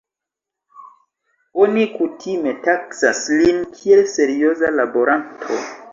[1.65, 5.65] Oni kutime taksas lin kiel serioza laboranto.